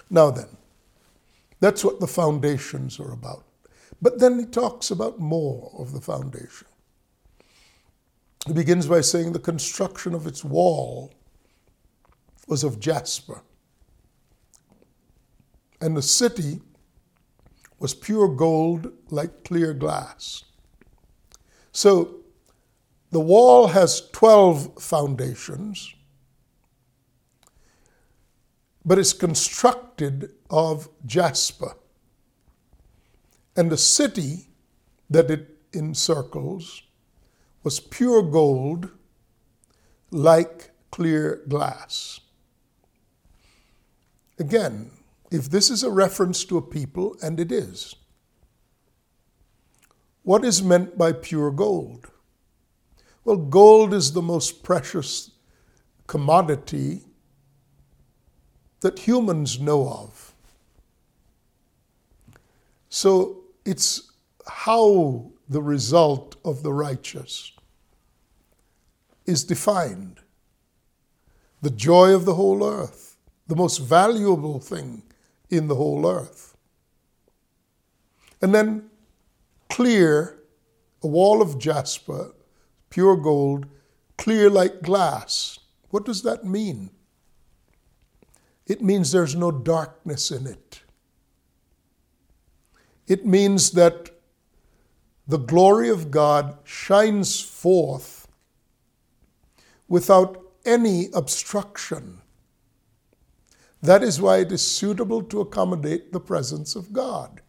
Now 0.09 0.31
then, 0.31 0.49
that's 1.61 1.85
what 1.85 2.01
the 2.01 2.07
foundations 2.07 2.99
are 2.99 3.13
about. 3.13 3.45
But 4.01 4.19
then 4.19 4.39
he 4.39 4.47
talks 4.47 4.91
about 4.91 5.21
more 5.21 5.75
of 5.79 5.93
the 5.93 6.01
foundation. 6.01 6.69
He 8.47 8.55
begins 8.55 8.87
by 8.87 9.03
saying 9.03 9.35
the 9.35 9.39
construction 9.39 10.15
of 10.15 10.27
its 10.27 10.43
wall 10.43 11.13
was 12.49 12.65
of 12.65 12.81
jasper, 12.81 13.43
and 15.81 15.97
the 15.97 16.03
city 16.03 16.61
was 17.79 17.95
pure 17.95 18.29
gold 18.29 18.93
like 19.11 19.45
clear 19.45 19.73
glass. 19.73 20.45
So 21.71 22.17
the 23.11 23.21
wall 23.21 23.69
has 23.69 24.11
12 24.11 24.83
foundations, 24.83 25.95
but 28.85 28.99
it's 28.99 29.13
constructed 29.13 30.33
of 30.51 30.89
jasper. 31.07 31.77
And 33.57 33.71
the 33.71 33.77
city 33.77 34.49
that 35.11 35.31
it 35.31 35.57
encircles 35.73 36.83
was 37.63 37.81
pure 37.81 38.23
gold 38.23 38.91
like 40.11 40.71
clear 40.91 41.43
glass. 41.49 42.21
Again, 44.39 44.91
if 45.31 45.51
this 45.51 45.71
is 45.71 45.83
a 45.83 45.91
reference 45.91 46.45
to 46.45 46.59
a 46.59 46.63
people, 46.63 47.17
and 47.23 47.41
it 47.41 47.51
is, 47.51 47.97
what 50.23 50.45
is 50.45 50.63
meant 50.63 50.99
by 50.99 51.13
pure 51.13 51.51
gold? 51.51 52.11
Well, 53.25 53.37
gold 53.37 53.93
is 53.93 54.13
the 54.13 54.23
most 54.23 54.63
precious 54.63 55.31
commodity 56.07 57.03
that 58.81 59.01
humans 59.01 59.59
know 59.59 59.89
of. 59.89 60.35
So 62.89 63.45
it's 63.65 64.13
how 64.47 65.33
the 65.49 65.63
result 65.63 66.37
of 66.45 66.63
the 66.63 66.73
righteous 66.73 67.53
is 69.27 69.45
defined. 69.45 70.21
The 71.61 71.71
joy 71.71 72.15
of 72.15 72.25
the 72.25 72.35
whole 72.35 72.65
earth, 72.65 73.08
the 73.49 73.57
most 73.57 73.79
valuable 73.79 74.61
thing 74.61 75.03
in 75.51 75.67
the 75.67 75.75
whole 75.75 76.07
earth. 76.07 76.57
And 78.41 78.55
then 78.55 78.91
clear, 79.69 80.39
a 81.03 81.07
wall 81.07 81.43
of 81.43 81.59
jasper, 81.59 82.33
pure 82.91 83.17
gold, 83.17 83.67
clear 84.17 84.49
like 84.51 84.83
glass. 84.83 85.59
What 85.91 86.05
does 86.05 86.23
that 86.23 86.45
mean? 86.45 86.91
It 88.67 88.83
means 88.83 89.11
there's 89.11 89.35
no 89.35 89.51
darkness 89.51 90.31
in 90.31 90.47
it. 90.47 90.83
It 93.07 93.25
means 93.25 93.71
that 93.71 94.11
the 95.27 95.39
glory 95.39 95.89
of 95.89 96.11
God 96.11 96.59
shines 96.65 97.41
forth 97.41 98.29
without 99.89 100.43
any 100.67 101.09
obstruction. 101.15 102.21
That 103.83 104.03
is 104.03 104.21
why 104.21 104.39
it 104.39 104.53
is 104.53 104.63
suitable 104.63 105.23
to 105.25 105.41
accommodate 105.41 106.13
the 106.13 106.21
presence 106.21 106.75
of 106.75 106.93
God. 106.93 107.41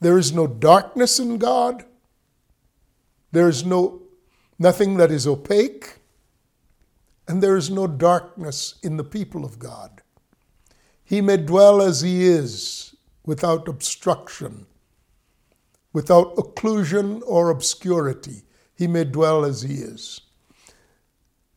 There 0.00 0.18
is 0.18 0.32
no 0.32 0.46
darkness 0.46 1.18
in 1.18 1.38
God. 1.38 1.84
There 3.32 3.48
is 3.48 3.64
no 3.64 4.02
nothing 4.58 4.96
that 4.96 5.10
is 5.10 5.26
opaque, 5.26 5.98
and 7.28 7.42
there 7.42 7.56
is 7.56 7.70
no 7.70 7.86
darkness 7.86 8.76
in 8.82 8.96
the 8.96 9.04
people 9.04 9.44
of 9.44 9.58
God. 9.58 10.02
He 11.04 11.20
may 11.20 11.36
dwell 11.36 11.82
as 11.82 12.00
he 12.00 12.24
is, 12.24 12.94
without 13.24 13.68
obstruction, 13.68 14.66
without 15.92 16.36
occlusion 16.36 17.22
or 17.26 17.50
obscurity. 17.50 18.42
He 18.74 18.86
may 18.86 19.04
dwell 19.04 19.44
as 19.44 19.62
he 19.62 19.74
is. 19.74 20.20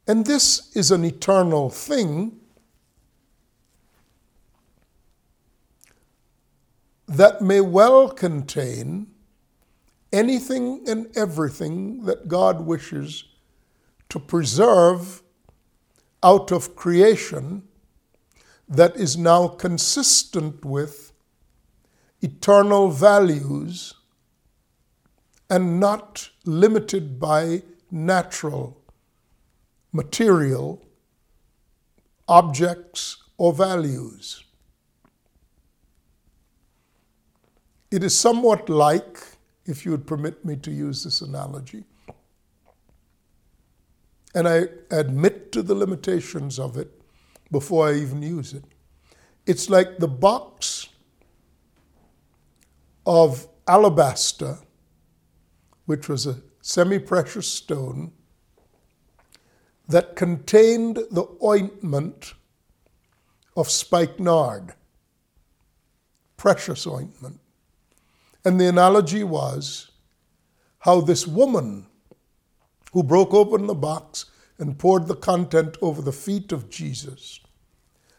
And 0.08 0.26
this 0.26 0.76
is 0.76 0.92
an 0.92 1.06
eternal 1.06 1.70
thing 1.70 2.40
that 7.10 7.42
may 7.42 7.60
well 7.60 8.08
contain 8.08 9.08
anything 10.14 10.84
and 10.88 11.08
everything 11.18 12.06
that 12.06 12.28
God 12.28 12.62
wishes 12.62 13.24
to 14.10 14.20
preserve 14.20 15.24
out 16.22 16.52
of 16.52 16.76
creation 16.76 17.64
that 18.68 18.96
is 18.96 19.18
now 19.18 19.48
consistent 19.48 20.64
with 20.64 21.12
eternal 22.22 22.90
values 22.90 23.96
and 25.50 25.80
not 25.80 26.30
limited 26.46 27.20
by 27.20 27.64
natural, 27.90 28.80
material 29.92 30.86
objects 32.28 33.18
or 33.38 33.52
values. 33.52 34.44
It 37.92 38.04
is 38.04 38.18
somewhat 38.18 38.70
like, 38.70 39.20
if 39.66 39.86
you 39.86 39.92
would 39.92 40.06
permit 40.06 40.46
me 40.46 40.56
to 40.58 40.72
use 40.72 41.04
this 41.04 41.22
analogy, 41.22 41.86
and 44.36 44.48
I 44.48 44.66
admit 44.92 45.52
to 45.54 45.64
the 45.64 45.74
limitations 45.74 46.60
of 46.60 46.78
it 46.78 47.02
before 47.52 47.90
I 47.90 47.96
even 47.96 48.22
use 48.22 48.54
it. 48.54 48.64
It's 49.48 49.70
like 49.70 49.98
the 49.98 50.08
box 50.08 50.90
of 53.08 53.48
alabaster, 53.68 54.60
which 55.86 56.08
was 56.08 56.28
a 56.28 56.38
semi 56.62 57.00
precious 57.00 57.48
stone, 57.48 58.12
that 59.88 60.16
contained 60.16 60.98
the 61.10 61.26
ointment 61.44 62.36
of 63.58 63.72
spikenard, 63.72 64.74
precious 66.38 66.86
ointment. 66.86 67.39
And 68.46 68.60
the 68.60 68.70
analogy 68.70 69.24
was 69.24 69.92
how 70.80 71.02
this 71.02 71.28
woman 71.28 71.88
who 72.94 73.04
broke 73.04 73.34
open 73.34 73.68
the 73.68 73.76
box 73.76 74.26
and 74.58 74.78
poured 74.78 75.08
the 75.08 75.16
content 75.16 75.78
over 75.82 76.02
the 76.02 76.12
feet 76.12 76.52
of 76.52 76.70
Jesus, 76.70 77.40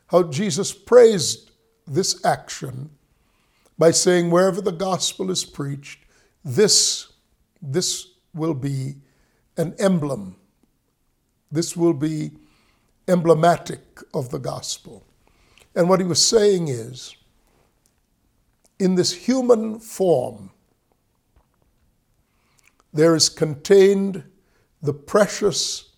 how 0.09 0.25
Jesus 0.25 0.73
praised 0.73 1.51
this 1.87 2.25
action 2.25 2.91
by 3.79 3.91
saying, 3.91 4.31
wherever 4.31 4.61
the 4.61 4.73
gospel 4.73 5.31
is 5.31 5.45
preached, 5.45 6.05
this, 6.45 7.09
this 7.61 8.09
will 8.35 8.55
be 8.55 8.97
an 9.57 9.75
emblem. 9.79 10.37
This 11.51 11.77
will 11.77 11.95
be 11.95 12.33
emblematic 13.09 14.01
of 14.15 14.31
the 14.31 14.39
gospel. 14.39 15.05
And 15.75 15.89
what 15.89 16.01
he 16.01 16.07
was 16.07 16.23
saying 16.23 16.69
is, 16.69 17.17
in 18.81 18.95
this 18.95 19.13
human 19.13 19.79
form, 19.79 20.51
there 22.93 23.15
is 23.15 23.29
contained 23.29 24.25
the 24.83 24.95
precious 24.95 25.91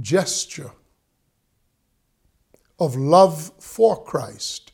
gesture 0.00 0.72
of 2.80 2.96
love 2.96 3.52
for 3.60 4.02
Christ 4.02 4.72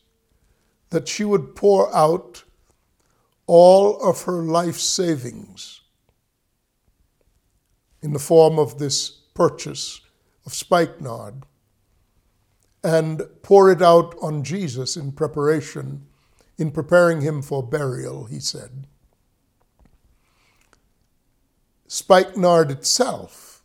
that 0.89 1.07
she 1.07 1.25
would 1.25 1.55
pour 1.55 1.95
out 1.95 2.43
all 3.47 4.01
of 4.01 4.23
her 4.23 4.43
life 4.43 4.79
savings 4.79 5.83
in 8.01 8.15
the 8.15 8.19
form 8.19 8.59
of 8.59 8.79
this 8.79 9.11
purchase 9.35 10.01
of 10.47 10.55
spikenard 10.55 11.45
and 12.83 13.23
pour 13.43 13.71
it 13.71 13.83
out 13.83 14.15
on 14.23 14.43
Jesus 14.43 14.97
in 14.97 15.13
preparation, 15.13 16.07
in 16.59 16.71
preparing 16.71 17.21
him 17.21 17.43
for 17.43 17.63
burial, 17.63 18.25
he 18.25 18.41
said. 18.41 18.87
Spikenard 21.87 22.71
itself 22.71 23.63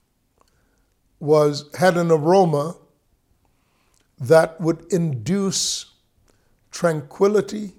was, 1.19 1.69
had 1.77 1.95
an 1.95 2.11
aroma 2.11 2.75
that 4.19 4.59
would 4.59 4.85
induce 4.91 5.93
tranquility, 6.71 7.73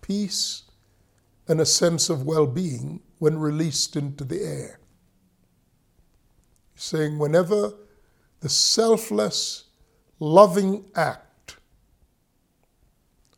peace, 0.00 0.64
and 1.46 1.60
a 1.60 1.66
sense 1.66 2.10
of 2.10 2.24
well 2.24 2.46
being 2.46 3.00
when 3.18 3.38
released 3.38 3.96
into 3.96 4.24
the 4.24 4.42
air. 4.42 4.80
Saying, 6.74 7.18
whenever 7.18 7.72
the 8.40 8.48
selfless 8.48 9.67
loving 10.20 10.84
act 10.94 11.56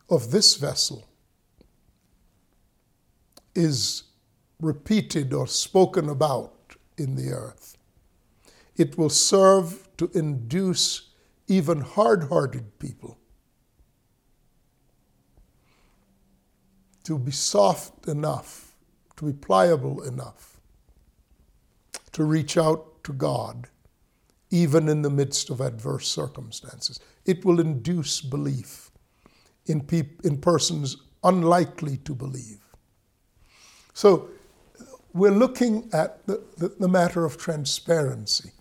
of 0.08 0.30
this 0.30 0.56
vessel 0.56 1.06
is 3.54 4.04
repeated 4.60 5.32
or 5.32 5.46
spoken 5.46 6.08
about 6.08 6.76
in 6.96 7.16
the 7.16 7.30
earth, 7.30 7.76
it 8.76 8.96
will 8.96 9.10
serve 9.10 9.88
to 9.96 10.10
induce 10.14 11.10
even 11.48 11.80
hard 11.80 12.24
hearted 12.24 12.78
people 12.78 13.18
to 17.04 17.18
be 17.18 17.32
soft 17.32 18.06
enough, 18.06 18.76
to 19.16 19.24
be 19.24 19.32
pliable 19.32 20.02
enough, 20.02 20.60
to 22.12 22.24
reach 22.24 22.56
out 22.56 23.02
to 23.04 23.12
God 23.12 23.68
even 24.50 24.88
in 24.88 25.02
the 25.02 25.10
midst 25.10 25.50
of 25.50 25.60
adverse 25.60 26.08
circumstances. 26.08 26.98
It 27.24 27.44
will 27.44 27.60
induce 27.60 28.20
belief 28.20 28.90
in, 29.66 29.80
peop- 29.82 30.24
in 30.24 30.38
persons 30.38 30.96
unlikely 31.22 31.98
to 31.98 32.14
believe. 32.14 32.60
So 33.94 34.30
we're 35.12 35.30
looking 35.30 35.88
at 35.92 36.26
the, 36.26 36.42
the, 36.56 36.68
the 36.68 36.88
matter 36.88 37.24
of 37.24 37.36
transparency 37.36 38.52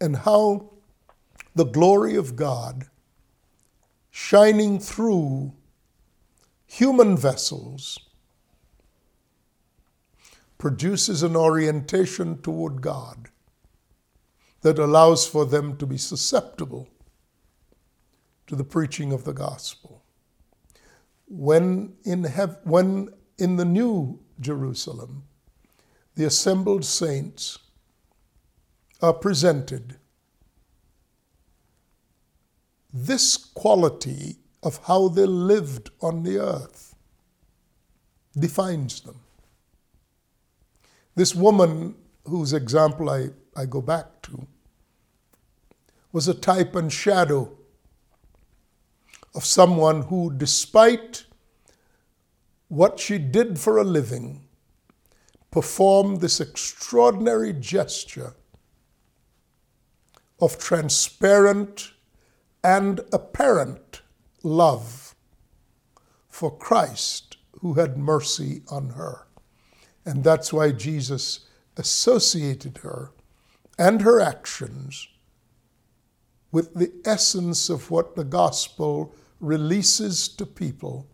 and 0.00 0.16
how 0.16 0.70
the 1.54 1.64
glory 1.64 2.16
of 2.16 2.36
God 2.36 2.86
shining 4.10 4.78
through 4.78 5.52
human 6.66 7.16
vessels 7.16 7.98
produces 10.58 11.22
an 11.22 11.34
orientation 11.34 12.40
toward 12.42 12.80
God 12.80 13.28
that 14.62 14.78
allows 14.78 15.26
for 15.26 15.46
them 15.46 15.76
to 15.78 15.86
be 15.86 15.96
susceptible 15.98 16.88
to 18.46 18.56
the 18.56 18.64
preaching 18.64 19.12
of 19.12 19.24
the 19.24 19.32
gospel. 19.32 20.02
When 21.26 21.94
in, 22.04 22.24
when 22.64 23.10
in 23.38 23.56
the 23.56 23.64
New 23.64 24.20
Jerusalem, 24.40 25.24
the 26.16 26.24
assembled 26.24 26.84
saints 26.84 27.58
are 29.00 29.14
presented, 29.14 29.96
this 32.92 33.36
quality 33.36 34.36
of 34.62 34.80
how 34.84 35.08
they 35.08 35.26
lived 35.26 35.90
on 36.02 36.22
the 36.22 36.38
earth 36.38 36.94
defines 38.38 39.00
them. 39.00 39.20
This 41.14 41.34
woman, 41.34 41.94
whose 42.24 42.52
example 42.52 43.10
I, 43.10 43.28
I 43.56 43.66
go 43.66 43.80
back 43.80 44.19
was 46.12 46.28
a 46.28 46.34
type 46.34 46.74
and 46.74 46.92
shadow 46.92 47.56
of 49.34 49.44
someone 49.44 50.02
who, 50.02 50.32
despite 50.32 51.24
what 52.68 52.98
she 52.98 53.18
did 53.18 53.58
for 53.58 53.78
a 53.78 53.84
living, 53.84 54.42
performed 55.50 56.20
this 56.20 56.40
extraordinary 56.40 57.52
gesture 57.52 58.34
of 60.40 60.58
transparent 60.58 61.92
and 62.62 63.00
apparent 63.12 64.02
love 64.42 65.14
for 66.28 66.56
Christ 66.56 67.36
who 67.60 67.74
had 67.74 67.98
mercy 67.98 68.62
on 68.70 68.90
her. 68.90 69.26
And 70.04 70.24
that's 70.24 70.52
why 70.52 70.72
Jesus 70.72 71.40
associated 71.76 72.78
her 72.78 73.12
and 73.78 74.02
her 74.02 74.20
actions 74.20 75.08
with 76.52 76.74
the 76.74 76.92
essence 77.04 77.68
of 77.68 77.90
what 77.90 78.16
the 78.16 78.24
gospel 78.24 79.14
releases 79.40 80.28
to 80.28 80.44
people 80.44 81.06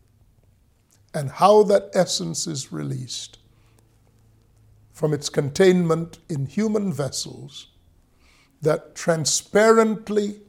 and 1.14 1.30
how 1.30 1.62
that 1.62 1.90
essence 1.94 2.46
is 2.46 2.72
released 2.72 3.38
from 4.92 5.12
its 5.12 5.28
containment 5.28 6.18
in 6.28 6.46
human 6.46 6.92
vessels 6.92 7.68
that 8.62 8.94
transparently 8.94 10.40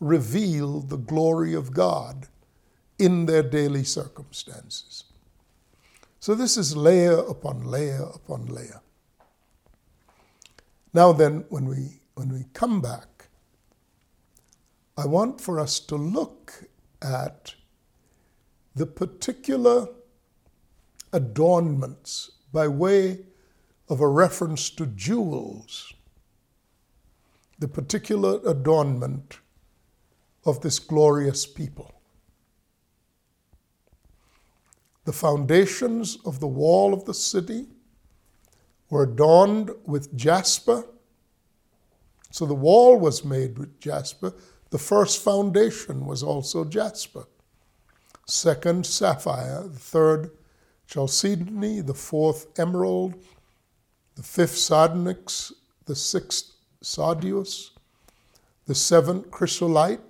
reveal 0.00 0.80
the 0.80 0.96
glory 0.96 1.54
of 1.54 1.72
God 1.72 2.26
in 2.98 3.26
their 3.26 3.42
daily 3.42 3.84
circumstances. 3.84 5.04
So 6.20 6.34
this 6.34 6.56
is 6.56 6.76
layer 6.76 7.18
upon 7.18 7.64
layer 7.64 8.02
upon 8.14 8.46
layer. 8.46 8.80
Now 10.92 11.12
then, 11.12 11.44
when 11.48 11.66
we 11.66 12.00
when 12.14 12.32
we 12.32 12.44
come 12.52 12.80
back, 12.80 13.17
I 14.98 15.06
want 15.06 15.40
for 15.40 15.60
us 15.60 15.78
to 15.78 15.94
look 15.94 16.64
at 17.00 17.54
the 18.74 18.84
particular 18.84 19.86
adornments 21.12 22.32
by 22.52 22.66
way 22.66 23.20
of 23.88 24.00
a 24.00 24.08
reference 24.08 24.70
to 24.70 24.86
jewels, 24.86 25.94
the 27.60 27.68
particular 27.68 28.40
adornment 28.44 29.38
of 30.44 30.62
this 30.62 30.80
glorious 30.80 31.46
people. 31.46 31.94
The 35.04 35.12
foundations 35.12 36.18
of 36.24 36.40
the 36.40 36.48
wall 36.48 36.92
of 36.92 37.04
the 37.04 37.14
city 37.14 37.66
were 38.90 39.04
adorned 39.04 39.70
with 39.84 40.16
jasper. 40.16 40.84
So 42.32 42.46
the 42.46 42.54
wall 42.54 42.98
was 42.98 43.24
made 43.24 43.58
with 43.58 43.78
jasper. 43.78 44.34
The 44.70 44.78
first 44.78 45.22
foundation 45.22 46.06
was 46.06 46.22
also 46.22 46.64
jasper. 46.64 47.26
Second, 48.26 48.84
sapphire. 48.86 49.64
The 49.64 49.78
third, 49.78 50.30
chalcedony. 50.86 51.80
The 51.80 51.94
fourth, 51.94 52.46
emerald. 52.58 53.14
The 54.16 54.22
fifth, 54.22 54.56
sardonyx. 54.56 55.52
The 55.86 55.96
sixth, 55.96 56.52
sardius. 56.82 57.70
The 58.66 58.74
seventh, 58.74 59.30
chrysolite. 59.30 60.00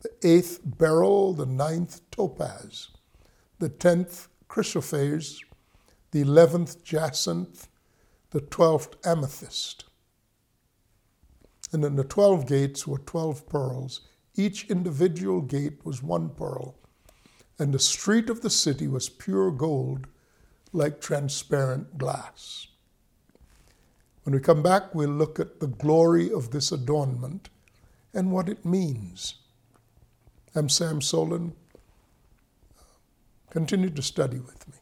The 0.00 0.10
eighth, 0.22 0.60
beryl. 0.64 1.32
The 1.32 1.46
ninth, 1.46 2.00
topaz 2.10 2.88
the 3.58 3.68
tenth 3.68 4.28
chrysoprase, 4.48 5.40
the 6.10 6.20
eleventh 6.20 6.84
jacinth, 6.84 7.68
the 8.30 8.40
twelfth 8.40 8.94
amethyst. 9.06 9.84
And 11.74 11.84
in 11.84 11.96
the 11.96 12.04
twelve 12.04 12.46
gates 12.46 12.86
were 12.86 12.98
twelve 12.98 13.48
pearls. 13.48 14.02
Each 14.36 14.64
individual 14.70 15.40
gate 15.40 15.84
was 15.84 16.04
one 16.04 16.28
pearl. 16.30 16.76
And 17.58 17.74
the 17.74 17.80
street 17.80 18.30
of 18.30 18.42
the 18.42 18.48
city 18.48 18.86
was 18.86 19.08
pure 19.08 19.50
gold, 19.50 20.06
like 20.72 21.00
transparent 21.00 21.98
glass. 21.98 22.68
When 24.22 24.34
we 24.34 24.40
come 24.40 24.62
back, 24.62 24.94
we'll 24.94 25.10
look 25.10 25.40
at 25.40 25.58
the 25.58 25.66
glory 25.66 26.32
of 26.32 26.52
this 26.52 26.70
adornment 26.70 27.50
and 28.14 28.30
what 28.30 28.48
it 28.48 28.64
means. 28.64 29.34
I'm 30.54 30.68
Sam 30.68 31.00
Solon. 31.00 31.54
Continue 33.50 33.90
to 33.90 34.02
study 34.02 34.38
with 34.38 34.68
me. 34.68 34.76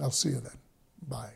I'll 0.00 0.12
see 0.12 0.30
you 0.30 0.40
then. 0.40 0.58
Bye. 1.02 1.34